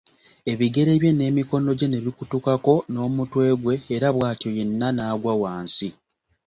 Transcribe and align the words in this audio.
Ebigere 0.51 0.91
bye 1.01 1.11
n'emikono 1.15 1.69
gye 1.77 1.87
ne 1.89 1.99
bikutukako 2.05 2.73
n'omutwe 2.91 3.43
gwe 3.61 3.75
era 3.95 4.07
bw'atyo 4.15 4.49
yenna 4.57 4.87
n'agwa 4.93 5.33
wansi. 5.41 5.87